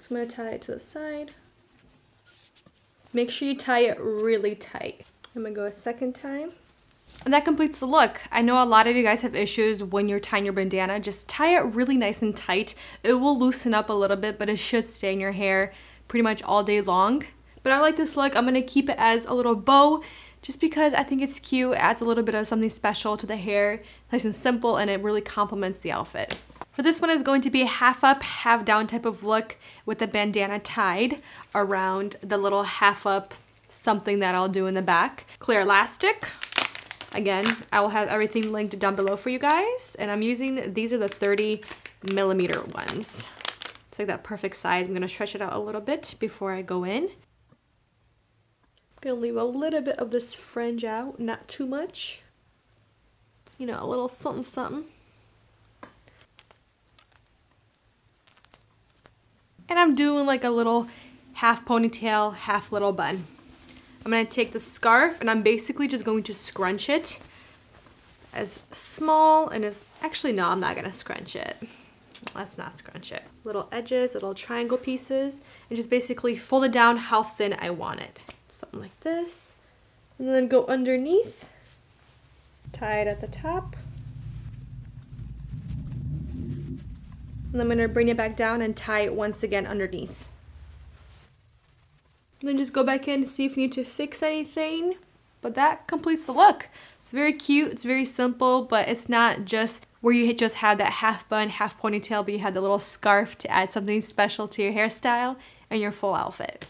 So 0.00 0.08
I'm 0.10 0.16
going 0.16 0.28
to 0.28 0.36
tie 0.36 0.50
it 0.50 0.62
to 0.62 0.72
the 0.72 0.78
side. 0.78 1.32
Make 3.12 3.30
sure 3.30 3.46
you 3.46 3.56
tie 3.56 3.80
it 3.80 4.00
really 4.00 4.54
tight. 4.54 5.06
I'm 5.34 5.42
going 5.42 5.54
to 5.54 5.60
go 5.60 5.66
a 5.66 5.70
second 5.70 6.14
time. 6.14 6.52
And 7.24 7.32
that 7.32 7.44
completes 7.44 7.78
the 7.78 7.86
look. 7.86 8.20
I 8.32 8.42
know 8.42 8.62
a 8.62 8.64
lot 8.64 8.86
of 8.86 8.96
you 8.96 9.04
guys 9.04 9.22
have 9.22 9.34
issues 9.34 9.82
when 9.82 10.08
you're 10.08 10.18
tying 10.18 10.44
your 10.44 10.52
bandana. 10.52 10.98
Just 10.98 11.28
tie 11.28 11.56
it 11.56 11.60
really 11.60 11.96
nice 11.96 12.20
and 12.20 12.36
tight. 12.36 12.74
It 13.02 13.14
will 13.14 13.38
loosen 13.38 13.74
up 13.74 13.88
a 13.88 13.92
little 13.92 14.16
bit, 14.16 14.38
but 14.38 14.48
it 14.48 14.58
should 14.58 14.88
stay 14.88 15.12
in 15.12 15.20
your 15.20 15.32
hair 15.32 15.72
pretty 16.08 16.22
much 16.22 16.42
all 16.42 16.64
day 16.64 16.80
long. 16.80 17.24
But 17.62 17.72
I 17.72 17.80
like 17.80 17.96
this 17.96 18.16
look. 18.16 18.36
I'm 18.36 18.44
going 18.44 18.54
to 18.54 18.62
keep 18.62 18.88
it 18.88 18.96
as 18.98 19.24
a 19.24 19.34
little 19.34 19.54
bow 19.54 20.02
just 20.42 20.60
because 20.60 20.94
I 20.94 21.04
think 21.04 21.22
it's 21.22 21.38
cute. 21.38 21.74
It 21.74 21.76
adds 21.76 22.02
a 22.02 22.04
little 22.04 22.24
bit 22.24 22.34
of 22.34 22.46
something 22.46 22.70
special 22.70 23.16
to 23.16 23.26
the 23.26 23.36
hair. 23.36 23.80
Nice 24.10 24.24
and 24.24 24.34
simple, 24.34 24.76
and 24.76 24.90
it 24.90 25.00
really 25.00 25.20
complements 25.20 25.78
the 25.78 25.92
outfit. 25.92 26.36
For 26.72 26.82
this 26.82 27.00
one 27.00 27.10
is 27.10 27.22
going 27.22 27.42
to 27.42 27.50
be 27.50 27.62
a 27.62 27.66
half 27.66 28.02
up, 28.02 28.22
half 28.22 28.64
down 28.64 28.88
type 28.88 29.04
of 29.04 29.22
look 29.22 29.56
with 29.86 29.98
the 29.98 30.06
bandana 30.06 30.58
tied 30.58 31.22
around 31.54 32.16
the 32.20 32.38
little 32.38 32.64
half 32.64 33.06
up 33.06 33.34
something 33.66 34.18
that 34.18 34.34
I'll 34.34 34.48
do 34.48 34.66
in 34.66 34.74
the 34.74 34.82
back. 34.82 35.26
Clear 35.38 35.60
elastic. 35.60 36.28
Again, 37.14 37.44
I 37.70 37.80
will 37.80 37.90
have 37.90 38.08
everything 38.08 38.52
linked 38.52 38.78
down 38.78 38.94
below 38.94 39.16
for 39.16 39.30
you 39.30 39.38
guys. 39.38 39.96
And 39.98 40.10
I'm 40.10 40.22
using, 40.22 40.72
these 40.72 40.92
are 40.92 40.98
the 40.98 41.08
30 41.08 41.60
millimeter 42.12 42.62
ones. 42.62 43.30
It's 43.88 43.98
like 43.98 44.08
that 44.08 44.24
perfect 44.24 44.56
size. 44.56 44.86
I'm 44.86 44.94
gonna 44.94 45.08
stretch 45.08 45.34
it 45.34 45.42
out 45.42 45.52
a 45.52 45.58
little 45.58 45.80
bit 45.80 46.14
before 46.18 46.52
I 46.52 46.62
go 46.62 46.84
in. 46.84 47.04
I'm 47.04 49.00
gonna 49.02 49.16
leave 49.16 49.36
a 49.36 49.44
little 49.44 49.82
bit 49.82 49.98
of 49.98 50.10
this 50.10 50.34
fringe 50.34 50.84
out, 50.84 51.20
not 51.20 51.46
too 51.48 51.66
much. 51.66 52.22
You 53.58 53.66
know, 53.66 53.78
a 53.78 53.86
little 53.86 54.08
something 54.08 54.42
something. 54.42 54.84
And 59.68 59.78
I'm 59.78 59.94
doing 59.94 60.24
like 60.26 60.44
a 60.44 60.50
little 60.50 60.88
half 61.34 61.64
ponytail, 61.64 62.34
half 62.34 62.72
little 62.72 62.92
bun. 62.92 63.26
I'm 64.04 64.10
gonna 64.10 64.24
take 64.24 64.52
the 64.52 64.60
scarf 64.60 65.20
and 65.20 65.30
I'm 65.30 65.42
basically 65.42 65.86
just 65.86 66.04
going 66.04 66.24
to 66.24 66.34
scrunch 66.34 66.88
it 66.88 67.20
as 68.32 68.62
small 68.72 69.48
and 69.48 69.64
as, 69.64 69.84
actually 70.02 70.32
no, 70.32 70.48
I'm 70.48 70.60
not 70.60 70.74
gonna 70.74 70.92
scrunch 70.92 71.36
it. 71.36 71.56
Let's 72.34 72.58
not 72.58 72.74
scrunch 72.74 73.12
it. 73.12 73.22
Little 73.44 73.68
edges, 73.70 74.14
little 74.14 74.34
triangle 74.34 74.78
pieces, 74.78 75.40
and 75.68 75.76
just 75.76 75.90
basically 75.90 76.34
fold 76.34 76.64
it 76.64 76.72
down 76.72 76.96
how 76.96 77.22
thin 77.22 77.56
I 77.58 77.70
want 77.70 78.00
it. 78.00 78.20
Something 78.48 78.80
like 78.80 78.98
this. 79.00 79.56
And 80.18 80.28
then 80.28 80.48
go 80.48 80.66
underneath, 80.66 81.50
tie 82.72 83.00
it 83.00 83.08
at 83.08 83.20
the 83.20 83.26
top. 83.26 83.76
And 87.52 87.60
I'm 87.60 87.68
gonna 87.68 87.88
bring 87.88 88.08
it 88.08 88.16
back 88.16 88.34
down 88.34 88.62
and 88.62 88.76
tie 88.76 89.00
it 89.00 89.14
once 89.14 89.42
again 89.42 89.66
underneath. 89.66 90.28
Then 92.42 92.58
just 92.58 92.72
go 92.72 92.82
back 92.82 93.06
in 93.06 93.22
to 93.22 93.26
see 93.26 93.44
if 93.44 93.56
you 93.56 93.64
need 93.64 93.72
to 93.72 93.84
fix 93.84 94.22
anything. 94.22 94.96
But 95.40 95.54
that 95.54 95.86
completes 95.86 96.26
the 96.26 96.32
look. 96.32 96.68
It's 97.02 97.10
very 97.10 97.32
cute, 97.32 97.72
it's 97.72 97.84
very 97.84 98.04
simple, 98.04 98.62
but 98.62 98.88
it's 98.88 99.08
not 99.08 99.44
just 99.44 99.86
where 100.00 100.14
you 100.14 100.32
just 100.32 100.56
have 100.56 100.78
that 100.78 100.94
half 100.94 101.28
bun, 101.28 101.48
half 101.48 101.80
ponytail, 101.80 102.24
but 102.24 102.32
you 102.34 102.40
have 102.40 102.54
the 102.54 102.60
little 102.60 102.78
scarf 102.78 103.36
to 103.38 103.50
add 103.50 103.72
something 103.72 104.00
special 104.00 104.48
to 104.48 104.62
your 104.62 104.72
hairstyle 104.72 105.36
and 105.70 105.80
your 105.80 105.92
full 105.92 106.14
outfit. 106.14 106.66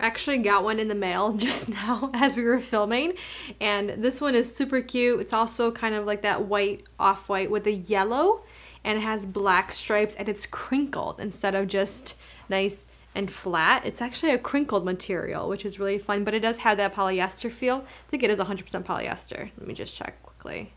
I 0.00 0.06
actually 0.06 0.38
got 0.38 0.62
one 0.62 0.78
in 0.78 0.88
the 0.88 0.94
mail 0.94 1.32
just 1.36 1.68
now 1.68 2.10
as 2.14 2.36
we 2.36 2.44
were 2.44 2.60
filming 2.60 3.14
and 3.60 4.02
this 4.02 4.20
one 4.20 4.34
is 4.34 4.54
super 4.54 4.80
cute. 4.80 5.20
It's 5.20 5.32
also 5.32 5.70
kind 5.70 5.94
of 5.94 6.06
like 6.06 6.22
that 6.22 6.44
white 6.44 6.84
off-white 6.98 7.50
with 7.50 7.64
the 7.64 7.74
yellow 7.74 8.42
and 8.84 8.98
it 8.98 9.02
has 9.02 9.26
black 9.26 9.72
stripes 9.72 10.14
and 10.14 10.28
it's 10.28 10.46
crinkled 10.46 11.18
instead 11.18 11.54
of 11.54 11.66
just 11.66 12.16
nice 12.48 12.86
and 13.14 13.30
flat. 13.30 13.84
It's 13.84 14.00
actually 14.00 14.32
a 14.32 14.38
crinkled 14.38 14.84
material, 14.84 15.48
which 15.48 15.64
is 15.64 15.80
really 15.80 15.98
fun, 15.98 16.24
but 16.24 16.34
it 16.34 16.40
does 16.40 16.58
have 16.58 16.76
that 16.76 16.94
polyester 16.94 17.50
feel. 17.50 17.76
I 17.76 18.10
think 18.10 18.22
it 18.22 18.30
is 18.30 18.38
100% 18.38 18.84
polyester. 18.84 19.50
Let 19.58 19.66
me 19.66 19.74
just 19.74 19.96
check 19.96 20.22
quickly. 20.22 20.72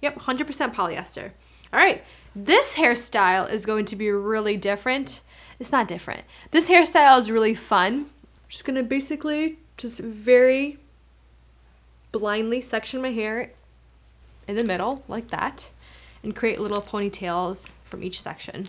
Yep, 0.00 0.20
100% 0.20 0.74
polyester. 0.74 1.30
All 1.72 1.80
right, 1.80 2.04
this 2.36 2.76
hairstyle 2.76 3.50
is 3.50 3.66
going 3.66 3.84
to 3.86 3.96
be 3.96 4.10
really 4.10 4.56
different. 4.56 5.22
It's 5.58 5.72
not 5.72 5.88
different. 5.88 6.22
This 6.50 6.68
hairstyle 6.68 7.18
is 7.18 7.30
really 7.30 7.54
fun. 7.54 7.92
I'm 7.94 8.48
just 8.48 8.64
gonna 8.64 8.82
basically 8.82 9.58
just 9.76 9.98
very 9.98 10.78
blindly 12.12 12.60
section 12.60 13.02
my 13.02 13.10
hair 13.10 13.50
in 14.46 14.56
the 14.56 14.64
middle 14.64 15.02
like 15.08 15.28
that 15.28 15.70
and 16.22 16.36
create 16.36 16.60
little 16.60 16.80
ponytails 16.80 17.70
from 17.84 18.02
each 18.04 18.20
section. 18.20 18.68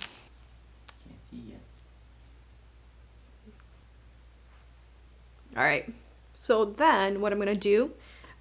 All 5.57 5.63
right, 5.63 5.91
so 6.33 6.65
then 6.65 7.21
what 7.21 7.31
I'm 7.31 7.39
gonna 7.39 7.55
do, 7.55 7.91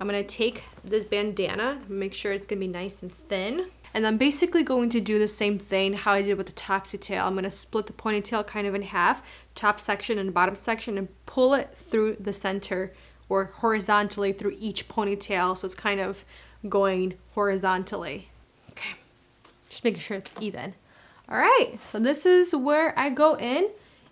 I'm 0.00 0.08
gonna 0.08 0.24
take 0.24 0.64
this 0.84 1.04
bandana, 1.04 1.80
make 1.88 2.12
sure 2.12 2.32
it's 2.32 2.44
gonna 2.44 2.58
be 2.58 2.66
nice 2.66 3.02
and 3.02 3.12
thin. 3.12 3.70
And 3.94 4.04
I'm 4.04 4.18
basically 4.18 4.64
going 4.64 4.90
to 4.90 5.00
do 5.00 5.20
the 5.20 5.28
same 5.28 5.56
thing 5.56 5.92
how 5.92 6.14
I 6.14 6.22
did 6.22 6.36
with 6.36 6.48
the 6.48 6.52
topsy 6.52 6.98
tail. 6.98 7.24
I'm 7.24 7.36
gonna 7.36 7.50
split 7.50 7.86
the 7.86 7.92
ponytail 7.92 8.44
kind 8.44 8.66
of 8.66 8.74
in 8.74 8.82
half, 8.82 9.22
top 9.54 9.78
section 9.78 10.18
and 10.18 10.34
bottom 10.34 10.56
section, 10.56 10.98
and 10.98 11.08
pull 11.26 11.54
it 11.54 11.70
through 11.72 12.16
the 12.18 12.32
center 12.32 12.92
or 13.28 13.44
horizontally 13.44 14.32
through 14.32 14.56
each 14.58 14.88
ponytail. 14.88 15.56
So 15.56 15.66
it's 15.66 15.76
kind 15.76 16.00
of 16.00 16.24
going 16.68 17.14
horizontally. 17.34 18.30
Okay, 18.72 18.96
just 19.68 19.84
making 19.84 20.00
sure 20.00 20.16
it's 20.16 20.34
even. 20.40 20.74
All 21.28 21.38
right, 21.38 21.78
so 21.80 22.00
this 22.00 22.26
is 22.26 22.56
where 22.56 22.98
I 22.98 23.08
go 23.10 23.36
in 23.36 23.70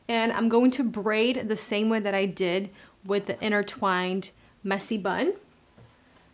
and 0.08 0.32
I'm 0.32 0.48
going 0.48 0.70
to 0.72 0.84
braid 0.84 1.48
the 1.48 1.56
same 1.56 1.88
way 1.88 2.00
that 2.00 2.14
I 2.14 2.26
did 2.26 2.70
with 3.04 3.26
the 3.26 3.42
intertwined 3.44 4.30
messy 4.62 4.98
bun. 4.98 5.34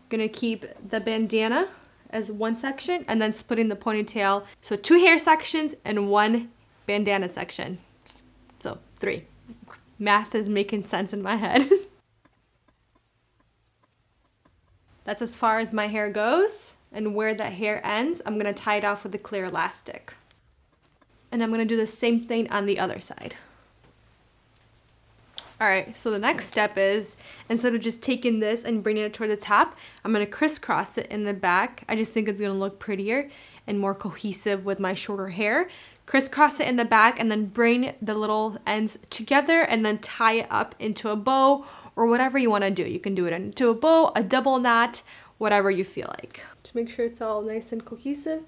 Gonna 0.09 0.29
keep 0.29 0.65
the 0.89 1.01
bandana 1.01 1.69
as 2.11 2.33
one 2.33 2.57
section 2.57 3.05
and 3.07 3.21
then 3.21 3.33
splitting 3.33 3.69
the 3.69 3.77
ponytail. 3.77 4.45
So 4.61 4.77
two 4.77 4.99
hair 4.99 5.19
sections 5.19 5.75
and 5.85 6.09
one 6.09 6.51
bandana 6.87 7.29
section. 7.29 7.79
So 8.61 8.79
three. 8.99 9.27
Math 9.99 10.35
is 10.35 10.49
making 10.49 10.85
sense 10.87 11.13
in 11.13 11.23
my 11.23 11.37
head. 11.37 11.69
That's 15.05 15.23
as 15.23 15.37
far 15.37 15.59
as 15.59 15.73
my 15.73 15.87
hair 15.89 16.11
goes. 16.11 16.77
And 16.93 17.15
where 17.15 17.35
that 17.35 17.55
hair 17.55 17.85
ends, 17.85 18.23
I'm 18.25 18.39
gonna 18.39 18.55
tie 18.55 18.77
it 18.77 18.85
off 18.85 19.05
with 19.05 19.15
a 19.15 19.19
clear 19.19 19.47
elastic. 19.47 20.15
And 21.31 21.43
I'm 21.43 21.51
gonna 21.51 21.65
do 21.65 21.77
the 21.77 21.87
same 21.87 22.21
thing 22.21 22.49
on 22.51 22.67
the 22.67 22.79
other 22.79 23.01
side. 23.01 23.37
All 25.61 25.67
right, 25.67 25.97
so 25.97 26.13
the 26.13 26.21
next 26.21 26.47
step 26.47 26.79
is 26.79 27.17
instead 27.49 27.75
of 27.75 27.81
just 27.81 28.01
taking 28.01 28.39
this 28.39 28.63
and 28.63 28.81
bringing 28.81 29.03
it 29.03 29.13
toward 29.13 29.31
the 29.31 29.37
top, 29.37 29.77
I'm 30.05 30.13
gonna 30.13 30.25
crisscross 30.25 30.97
it 30.97 31.09
in 31.09 31.25
the 31.25 31.35
back. 31.35 31.83
I 31.89 31.97
just 31.97 32.13
think 32.13 32.29
it's 32.29 32.41
gonna 32.41 32.55
look 32.55 32.79
prettier 32.79 33.29
and 33.67 33.81
more 33.81 33.95
cohesive 33.95 34.65
with 34.65 34.79
my 34.79 34.95
shorter 34.95 35.31
hair. 35.31 35.69
Crisscross 36.07 36.61
it 36.61 36.69
in 36.69 36.77
the 36.77 36.85
back 36.85 37.19
and 37.19 37.29
then 37.29 37.47
bring 37.47 37.93
the 38.01 38.15
little 38.15 38.57
ends 38.69 38.99
together 39.11 39.63
and 39.63 39.85
then 39.85 39.99
tie 39.99 40.35
it 40.35 40.47
up 40.49 40.77
into 40.79 41.11
a 41.11 41.17
bow 41.17 41.67
or 41.97 42.07
whatever 42.07 42.39
you 42.39 42.51
wanna 42.51 42.71
do. 42.71 42.85
You 42.85 43.01
can 43.01 43.17
do 43.17 43.27
it 43.27 43.33
into 43.33 43.69
a 43.69 43.75
bow, 43.75 44.13
a 44.15 44.23
double 44.23 44.61
knot, 44.61 45.03
whatever 45.39 45.73
you 45.73 45.85
feel 45.85 46.15
like. 46.21 46.41
To 46.63 46.77
make 46.77 46.89
sure 46.89 47.05
it's 47.05 47.21
all 47.21 47.43
nice 47.43 47.73
and 47.73 47.85
cohesive, 47.85 48.45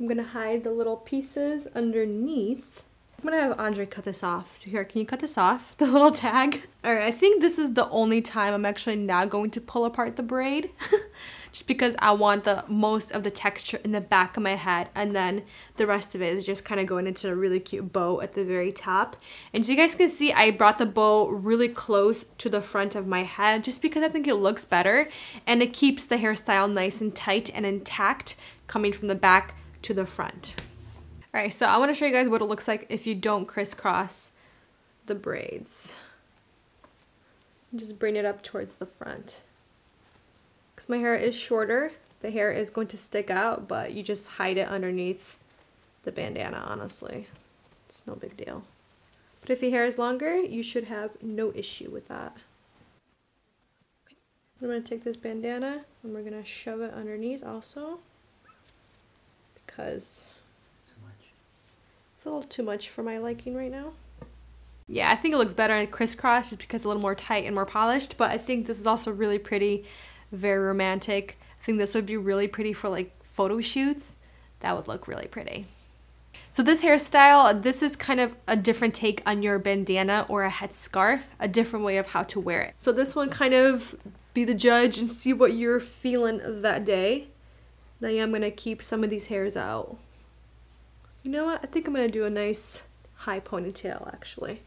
I'm 0.00 0.08
gonna 0.08 0.22
hide 0.22 0.64
the 0.64 0.72
little 0.72 0.96
pieces 0.96 1.66
underneath 1.74 2.84
I'm 3.24 3.30
gonna 3.30 3.42
have 3.42 3.58
Andre 3.58 3.86
cut 3.86 4.04
this 4.04 4.22
off. 4.22 4.54
So 4.54 4.68
here, 4.68 4.84
can 4.84 5.00
you 5.00 5.06
cut 5.06 5.20
this 5.20 5.38
off? 5.38 5.74
The 5.84 5.86
little 5.86 6.10
tag. 6.10 6.68
All 6.84 6.92
right, 6.92 7.04
I 7.04 7.10
think 7.10 7.40
this 7.40 7.58
is 7.58 7.72
the 7.72 7.88
only 7.88 8.20
time 8.20 8.52
I'm 8.52 8.66
actually 8.66 8.96
not 8.96 9.30
going 9.30 9.50
to 9.52 9.62
pull 9.62 9.86
apart 9.86 10.16
the 10.16 10.22
braid. 10.22 10.70
just 11.50 11.66
because 11.66 11.96
I 12.00 12.12
want 12.12 12.44
the 12.44 12.64
most 12.68 13.12
of 13.12 13.22
the 13.22 13.30
texture 13.30 13.80
in 13.82 13.92
the 13.92 14.00
back 14.02 14.36
of 14.36 14.42
my 14.42 14.56
head 14.56 14.88
and 14.94 15.16
then 15.16 15.44
the 15.76 15.86
rest 15.86 16.14
of 16.14 16.20
it 16.20 16.34
is 16.34 16.44
just 16.44 16.66
kind 16.66 16.80
of 16.80 16.86
going 16.86 17.06
into 17.06 17.30
a 17.30 17.34
really 17.34 17.60
cute 17.60 17.94
bow 17.94 18.20
at 18.20 18.34
the 18.34 18.44
very 18.44 18.72
top. 18.72 19.16
And 19.54 19.64
so 19.64 19.72
you 19.72 19.78
guys 19.78 19.94
can 19.94 20.08
see 20.10 20.30
I 20.30 20.50
brought 20.50 20.76
the 20.76 20.84
bow 20.84 21.28
really 21.28 21.68
close 21.68 22.24
to 22.24 22.50
the 22.50 22.60
front 22.60 22.94
of 22.94 23.06
my 23.06 23.22
head 23.22 23.64
just 23.64 23.80
because 23.80 24.02
I 24.02 24.08
think 24.08 24.28
it 24.28 24.34
looks 24.34 24.66
better 24.66 25.08
and 25.46 25.62
it 25.62 25.72
keeps 25.72 26.04
the 26.04 26.16
hairstyle 26.16 26.70
nice 26.70 27.00
and 27.00 27.14
tight 27.14 27.50
and 27.54 27.64
intact 27.64 28.36
coming 28.66 28.92
from 28.92 29.08
the 29.08 29.14
back 29.14 29.54
to 29.82 29.94
the 29.94 30.04
front. 30.04 30.56
All 31.34 31.40
right, 31.40 31.52
so 31.52 31.66
I 31.66 31.78
want 31.78 31.90
to 31.90 31.94
show 31.94 32.06
you 32.06 32.12
guys 32.12 32.28
what 32.28 32.42
it 32.42 32.44
looks 32.44 32.68
like 32.68 32.86
if 32.90 33.08
you 33.08 33.16
don't 33.16 33.46
crisscross 33.46 34.30
the 35.06 35.16
braids. 35.16 35.96
Just 37.74 37.98
bring 37.98 38.14
it 38.14 38.24
up 38.24 38.40
towards 38.40 38.76
the 38.76 38.86
front. 38.86 39.42
Because 40.72 40.88
my 40.88 40.98
hair 40.98 41.16
is 41.16 41.34
shorter, 41.34 41.90
the 42.20 42.30
hair 42.30 42.52
is 42.52 42.70
going 42.70 42.86
to 42.86 42.96
stick 42.96 43.30
out, 43.30 43.66
but 43.66 43.94
you 43.94 44.04
just 44.04 44.28
hide 44.28 44.58
it 44.58 44.68
underneath 44.68 45.36
the 46.04 46.12
bandana, 46.12 46.62
honestly. 46.68 47.26
It's 47.88 48.06
no 48.06 48.14
big 48.14 48.36
deal. 48.36 48.62
But 49.40 49.50
if 49.50 49.60
your 49.60 49.72
hair 49.72 49.84
is 49.84 49.98
longer, 49.98 50.36
you 50.36 50.62
should 50.62 50.84
have 50.84 51.20
no 51.20 51.50
issue 51.52 51.90
with 51.90 52.06
that. 52.06 52.36
I'm 54.62 54.68
going 54.68 54.80
to 54.80 54.88
take 54.88 55.02
this 55.02 55.16
bandana 55.16 55.84
and 56.04 56.14
we're 56.14 56.20
going 56.20 56.40
to 56.40 56.44
shove 56.44 56.80
it 56.80 56.94
underneath 56.94 57.42
also 57.42 57.98
because 59.66 60.26
it's 62.24 62.30
a 62.30 62.32
little 62.32 62.48
too 62.48 62.62
much 62.62 62.88
for 62.88 63.02
my 63.02 63.18
liking 63.18 63.54
right 63.54 63.70
now. 63.70 63.92
Yeah, 64.88 65.10
I 65.10 65.14
think 65.14 65.34
it 65.34 65.36
looks 65.36 65.52
better 65.52 65.76
in 65.76 65.88
crisscross 65.88 66.48
just 66.48 66.62
because 66.62 66.78
it's 66.80 66.84
a 66.86 66.88
little 66.88 67.02
more 67.02 67.14
tight 67.14 67.44
and 67.44 67.54
more 67.54 67.66
polished, 67.66 68.16
but 68.16 68.30
I 68.30 68.38
think 68.38 68.64
this 68.64 68.80
is 68.80 68.86
also 68.86 69.12
really 69.12 69.38
pretty, 69.38 69.84
very 70.32 70.64
romantic. 70.64 71.36
I 71.60 71.64
think 71.66 71.76
this 71.76 71.94
would 71.94 72.06
be 72.06 72.16
really 72.16 72.48
pretty 72.48 72.72
for 72.72 72.88
like 72.88 73.12
photo 73.22 73.60
shoots. 73.60 74.16
That 74.60 74.74
would 74.74 74.88
look 74.88 75.06
really 75.06 75.26
pretty. 75.26 75.66
So 76.50 76.62
this 76.62 76.82
hairstyle, 76.82 77.62
this 77.62 77.82
is 77.82 77.94
kind 77.94 78.20
of 78.20 78.34
a 78.48 78.56
different 78.56 78.94
take 78.94 79.20
on 79.26 79.42
your 79.42 79.58
bandana 79.58 80.24
or 80.26 80.44
a 80.44 80.50
headscarf, 80.50 81.24
a 81.38 81.46
different 81.46 81.84
way 81.84 81.98
of 81.98 82.06
how 82.06 82.22
to 82.22 82.40
wear 82.40 82.62
it. 82.62 82.74
So 82.78 82.90
this 82.90 83.14
one 83.14 83.28
kind 83.28 83.52
of 83.52 83.94
be 84.32 84.46
the 84.46 84.54
judge 84.54 84.96
and 84.96 85.10
see 85.10 85.34
what 85.34 85.52
you're 85.52 85.78
feeling 85.78 86.40
that 86.62 86.86
day. 86.86 87.26
Now 88.00 88.08
yeah, 88.08 88.22
I'm 88.22 88.32
gonna 88.32 88.50
keep 88.50 88.82
some 88.82 89.04
of 89.04 89.10
these 89.10 89.26
hairs 89.26 89.58
out. 89.58 89.98
You 91.24 91.30
know 91.30 91.46
what? 91.46 91.60
I 91.62 91.66
think 91.66 91.86
I'm 91.86 91.94
going 91.94 92.06
to 92.06 92.12
do 92.12 92.26
a 92.26 92.30
nice 92.30 92.82
high 93.14 93.40
ponytail 93.40 94.06
actually. 94.12 94.60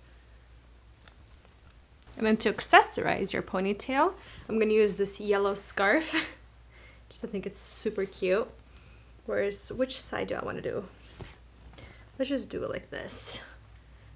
And 2.17 2.25
then 2.25 2.35
to 2.37 2.51
accessorize 2.51 3.31
your 3.31 3.43
ponytail, 3.43 4.13
I'm 4.49 4.55
going 4.55 4.69
to 4.69 4.75
use 4.75 4.95
this 4.95 5.19
yellow 5.19 5.53
scarf. 5.53 6.35
Just 7.09 7.23
I 7.23 7.27
think 7.27 7.45
it's 7.45 7.59
super 7.59 8.05
cute. 8.05 8.49
Whereas, 9.27 9.71
which 9.71 10.01
side 10.01 10.27
do 10.27 10.35
I 10.35 10.43
want 10.43 10.57
to 10.57 10.63
do? 10.63 10.85
Let's 12.17 12.29
just 12.29 12.49
do 12.49 12.63
it 12.63 12.69
like 12.69 12.89
this. 12.89 13.43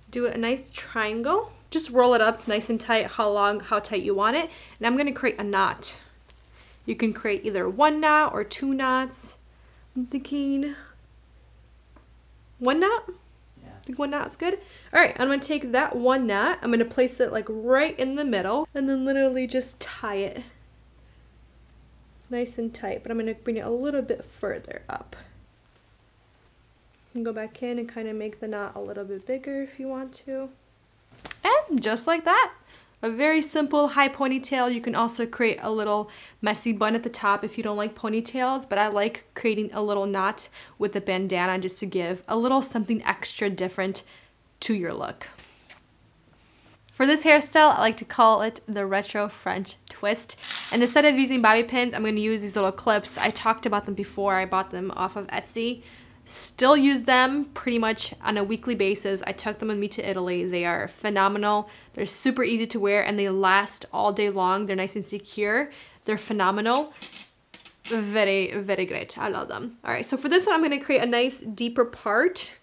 do 0.10 0.25
a 0.25 0.38
nice 0.38 0.71
triangle. 0.71 1.51
Just 1.69 1.91
roll 1.91 2.13
it 2.13 2.21
up 2.21 2.48
nice 2.48 2.69
and 2.69 2.79
tight, 2.79 3.07
how 3.07 3.29
long, 3.29 3.60
how 3.60 3.79
tight 3.79 4.03
you 4.03 4.15
want 4.15 4.36
it. 4.38 4.50
And 4.79 4.88
I'm 4.88 4.98
gonna 4.98 5.13
create 5.13 5.38
a 5.38 5.43
knot. 5.43 6.00
You 6.86 6.95
can 6.95 7.13
create 7.13 7.45
either 7.45 7.69
one 7.69 8.01
knot 8.01 8.33
or 8.33 8.43
two 8.43 8.74
knots. 8.74 9.38
I'm 9.95 10.07
thinking 10.07 10.75
one 12.61 12.79
knot? 12.79 13.09
Yeah. 13.61 13.69
I 13.81 13.85
think 13.85 13.99
one 13.99 14.11
knot's 14.11 14.35
good. 14.35 14.59
All 14.93 14.99
right, 15.01 15.15
I'm 15.19 15.27
gonna 15.27 15.39
take 15.39 15.71
that 15.71 15.95
one 15.95 16.27
knot, 16.27 16.59
I'm 16.61 16.71
gonna 16.71 16.85
place 16.85 17.19
it 17.19 17.31
like 17.31 17.47
right 17.49 17.99
in 17.99 18.15
the 18.15 18.23
middle 18.23 18.67
and 18.73 18.87
then 18.87 19.03
literally 19.03 19.47
just 19.47 19.81
tie 19.81 20.15
it 20.15 20.43
nice 22.29 22.57
and 22.57 22.73
tight, 22.73 23.03
but 23.03 23.11
I'm 23.11 23.17
gonna 23.17 23.33
bring 23.33 23.57
it 23.57 23.65
a 23.65 23.69
little 23.69 24.01
bit 24.01 24.23
further 24.23 24.83
up. 24.87 25.15
You 27.13 27.19
can 27.19 27.23
go 27.23 27.33
back 27.33 27.61
in 27.61 27.77
and 27.79 27.89
kind 27.89 28.07
of 28.07 28.15
make 28.15 28.39
the 28.39 28.47
knot 28.47 28.73
a 28.75 28.79
little 28.79 29.03
bit 29.03 29.25
bigger 29.25 29.61
if 29.61 29.79
you 29.79 29.87
want 29.87 30.13
to. 30.25 30.49
And 31.43 31.81
just 31.81 32.07
like 32.07 32.23
that, 32.25 32.53
a 33.01 33.10
very 33.10 33.41
simple 33.41 33.89
high 33.89 34.10
ponytail. 34.10 34.74
You 34.74 34.81
can 34.81 34.96
also 34.96 35.25
create 35.25 35.60
a 35.62 35.72
little 35.72 36.10
messy 36.41 36.72
bun 36.72 36.96
at 36.96 37.03
the 37.03 37.10
top 37.10 37.43
if 37.43 37.58
you 37.58 37.63
don't 37.63 37.77
like 37.77 37.96
ponytails, 37.96 38.67
but 38.67 38.77
I 38.77 38.88
like 38.88 39.25
creating 39.34 39.72
a 39.74 39.81
little 39.81 40.05
knot 40.05 40.50
with 40.77 40.93
the 40.93 41.01
bandana 41.01 41.60
just 41.60 41.77
to 41.79 41.86
give 41.86 42.24
a 42.27 42.38
little 42.38 42.62
something 42.62 43.03
extra 43.05 43.50
different 43.50 44.03
to 44.62 44.74
your 44.74 44.93
look. 44.93 45.27
For 46.91 47.08
this 47.08 47.24
hairstyle, 47.24 47.75
I 47.75 47.79
like 47.79 47.98
to 47.98 48.05
call 48.05 48.43
it 48.43 48.60
the 48.67 48.86
retro 48.86 49.27
French 49.27 49.75
twist. 49.89 50.38
And 50.72 50.84
instead 50.84 51.03
of 51.03 51.17
using 51.17 51.41
bobby 51.41 51.63
pins, 51.63 51.96
I'm 51.96 52.03
going 52.03 52.15
to 52.15 52.22
use 52.22 52.41
these 52.41 52.55
little 52.55 52.72
clips. 52.72 53.17
I 53.17 53.31
talked 53.31 53.65
about 53.65 53.86
them 53.86 53.96
before. 53.96 54.36
I 54.36 54.46
bought 54.46 54.70
them 54.70 54.91
off 54.96 55.15
of 55.15 55.25
Etsy. 55.27 55.81
Still 56.23 56.77
use 56.77 57.03
them 57.03 57.45
pretty 57.45 57.79
much 57.79 58.13
on 58.21 58.37
a 58.37 58.43
weekly 58.43 58.75
basis. 58.75 59.23
I 59.25 59.31
took 59.31 59.59
them 59.59 59.69
with 59.69 59.77
me 59.77 59.87
to 59.89 60.07
Italy. 60.07 60.45
They 60.45 60.65
are 60.65 60.87
phenomenal. 60.87 61.69
They're 61.93 62.05
super 62.05 62.43
easy 62.43 62.67
to 62.67 62.79
wear 62.79 63.03
and 63.03 63.17
they 63.17 63.29
last 63.29 63.85
all 63.91 64.13
day 64.13 64.29
long. 64.29 64.65
They're 64.65 64.75
nice 64.75 64.95
and 64.95 65.05
secure. 65.05 65.71
They're 66.05 66.17
phenomenal. 66.17 66.93
Very, 67.85 68.53
very 68.53 68.85
great. 68.85 69.17
I 69.17 69.29
love 69.29 69.47
them. 69.47 69.77
All 69.83 69.91
right, 69.91 70.05
so 70.05 70.15
for 70.15 70.29
this 70.29 70.45
one, 70.45 70.55
I'm 70.55 70.61
gonna 70.61 70.79
create 70.79 71.01
a 71.01 71.05
nice 71.05 71.41
deeper 71.41 71.83
part. 71.85 72.59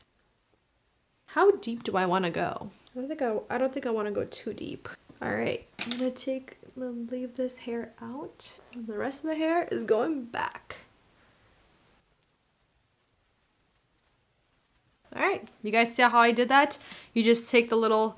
How 1.26 1.50
deep 1.50 1.82
do 1.82 1.96
I 1.96 2.06
wanna 2.06 2.30
go? 2.30 2.70
I 2.94 3.00
don't 3.00 3.08
think 3.08 3.22
I, 3.22 3.36
I 3.50 3.58
don't 3.58 3.72
think 3.72 3.86
I 3.86 3.90
wanna 3.90 4.12
go 4.12 4.24
too 4.24 4.54
deep. 4.54 4.88
All 5.20 5.34
right, 5.34 5.66
I'm 5.84 5.98
gonna 5.98 6.10
take, 6.10 6.56
I'm 6.76 6.82
gonna 6.82 7.10
leave 7.10 7.36
this 7.36 7.58
hair 7.58 7.92
out. 8.00 8.52
The 8.74 8.96
rest 8.96 9.24
of 9.24 9.30
the 9.30 9.36
hair 9.36 9.68
is 9.70 9.84
going 9.84 10.24
back. 10.24 10.76
All 15.18 15.24
right, 15.24 15.46
you 15.64 15.72
guys 15.72 15.92
see 15.92 16.02
how 16.02 16.20
I 16.20 16.30
did 16.30 16.48
that? 16.48 16.78
You 17.12 17.24
just 17.24 17.50
take 17.50 17.70
the 17.70 17.76
little 17.76 18.16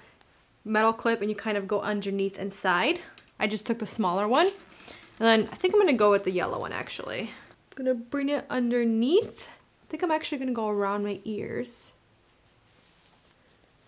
metal 0.66 0.92
clip 0.92 1.23
and 1.23 1.30
you 1.30 1.35
kind 1.35 1.57
of 1.57 1.66
go 1.66 1.80
underneath 1.80 2.38
inside. 2.38 3.00
I 3.38 3.47
just 3.47 3.64
took 3.64 3.78
the 3.78 3.87
smaller 3.87 4.28
one. 4.28 4.49
And 4.49 5.26
then 5.26 5.49
I 5.50 5.54
think 5.54 5.73
I'm 5.73 5.80
gonna 5.80 5.95
go 5.95 6.11
with 6.11 6.25
the 6.25 6.30
yellow 6.30 6.61
one 6.61 6.75
actually. 6.75 7.30
I'm 7.71 7.85
gonna 7.85 7.95
bring 7.95 8.28
it 8.28 8.45
underneath. 8.50 9.49
I 9.49 9.87
think 9.88 10.02
I'm 10.02 10.11
actually 10.11 10.38
gonna 10.38 10.52
go 10.52 10.69
around 10.69 11.02
my 11.02 11.21
ears. 11.25 11.95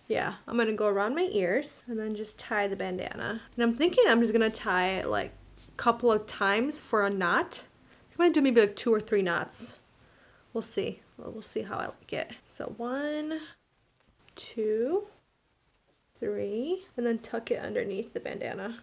Yeah, 0.07 0.33
I'm 0.47 0.57
gonna 0.57 0.73
go 0.73 0.87
around 0.87 1.13
my 1.13 1.29
ears 1.31 1.83
and 1.87 1.99
then 1.99 2.15
just 2.15 2.39
tie 2.39 2.67
the 2.67 2.75
bandana. 2.75 3.41
And 3.55 3.63
I'm 3.63 3.75
thinking 3.75 4.05
I'm 4.07 4.21
just 4.21 4.33
gonna 4.33 4.49
tie 4.49 4.87
it 4.87 5.07
like 5.07 5.33
a 5.67 5.77
couple 5.77 6.11
of 6.11 6.25
times 6.25 6.79
for 6.79 7.05
a 7.05 7.11
knot. 7.11 7.65
I'm 8.11 8.17
gonna 8.17 8.33
do 8.33 8.41
maybe 8.41 8.61
like 8.61 8.75
two 8.75 8.91
or 8.91 8.99
three 8.99 9.21
knots. 9.21 9.77
We'll 10.51 10.63
see. 10.63 11.01
Well, 11.23 11.31
we'll 11.31 11.41
see 11.41 11.61
how 11.61 11.77
I 11.77 11.85
like 11.85 12.11
it. 12.11 12.31
So 12.45 12.73
one, 12.75 13.39
two, 14.35 15.03
three, 16.19 16.85
and 16.97 17.05
then 17.05 17.19
tuck 17.19 17.49
it 17.49 17.59
underneath 17.59 18.13
the 18.13 18.19
bandana. 18.19 18.79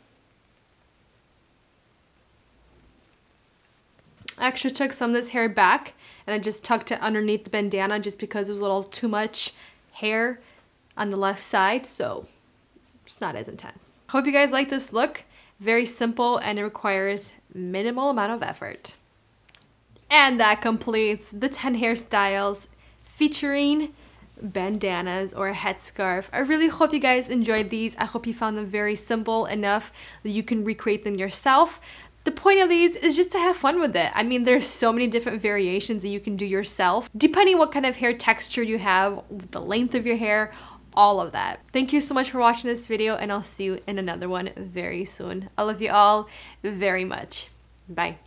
I 4.38 4.47
actually 4.47 4.70
took 4.70 4.94
some 4.94 5.11
of 5.11 5.14
this 5.14 5.28
hair 5.30 5.50
back 5.50 5.92
and 6.26 6.32
I 6.32 6.38
just 6.38 6.64
tucked 6.64 6.90
it 6.90 7.00
underneath 7.02 7.44
the 7.44 7.50
bandana 7.50 8.00
just 8.00 8.18
because 8.18 8.49
it 8.49 8.52
was 8.52 8.61
a 8.61 8.64
little 8.64 8.84
too 8.84 9.08
much 9.08 9.52
hair 9.93 10.41
on 10.97 11.10
the 11.10 11.19
left 11.19 11.43
side, 11.43 11.84
so 11.84 12.26
it's 13.04 13.21
not 13.21 13.36
as 13.36 13.50
intense. 13.50 13.99
Hope 14.08 14.25
you 14.25 14.32
guys 14.32 14.50
like 14.50 14.71
this 14.71 14.95
look. 14.95 15.25
Very 15.58 15.84
simple 15.84 16.38
and 16.38 16.58
it 16.58 16.64
requires 16.64 17.34
minimal 17.52 18.08
amount 18.08 18.32
of 18.32 18.43
effort. 18.43 18.97
And 20.10 20.40
that 20.40 20.60
completes 20.60 21.28
the 21.32 21.49
10 21.49 21.80
hairstyles 21.80 22.68
featuring 23.04 23.94
bandanas 24.42 25.32
or 25.32 25.49
a 25.49 25.54
headscarf. 25.54 26.26
I 26.32 26.38
really 26.40 26.68
hope 26.68 26.92
you 26.92 26.99
guys 26.99 27.30
enjoyed 27.30 27.70
these. 27.70 27.96
I 27.96 28.06
hope 28.06 28.26
you 28.26 28.34
found 28.34 28.56
them 28.56 28.66
very 28.66 28.96
simple 28.96 29.46
enough 29.46 29.92
that 30.23 30.30
you 30.30 30.42
can 30.42 30.64
recreate 30.64 31.02
them 31.02 31.16
yourself. 31.16 31.80
The 32.25 32.30
point 32.30 32.60
of 32.60 32.68
these 32.68 32.96
is 32.96 33.16
just 33.16 33.30
to 33.32 33.38
have 33.38 33.56
fun 33.56 33.80
with 33.80 33.96
it. 33.96 34.10
I 34.14 34.23
mean, 34.23 34.44
there's 34.44 34.66
so 34.66 34.92
many 34.92 35.06
different 35.06 35.40
variations 35.40 36.02
that 36.02 36.08
you 36.08 36.20
can 36.20 36.36
do 36.36 36.44
yourself, 36.44 37.08
depending 37.16 37.56
what 37.56 37.73
kind 37.73 37.86
of 37.86 37.96
hair 37.96 38.12
texture 38.12 38.62
you 38.62 38.78
have, 38.78 39.23
the 39.50 39.60
length 39.60 39.94
of 39.94 40.06
your 40.06 40.16
hair, 40.16 40.52
all 40.94 41.20
of 41.20 41.32
that. 41.32 41.60
Thank 41.73 41.92
you 41.92 42.00
so 42.00 42.14
much 42.14 42.30
for 42.30 42.38
watching 42.38 42.68
this 42.68 42.86
video 42.86 43.16
and 43.16 43.32
I'll 43.32 43.42
see 43.42 43.64
you 43.64 43.80
in 43.86 43.99
another 43.99 44.28
one 44.28 44.50
very 44.56 45.04
soon. 45.04 45.49
I 45.56 45.62
love 45.62 45.80
you 45.80 45.90
all 45.90 46.28
very 46.62 47.04
much. 47.04 47.49
Bye. 47.88 48.18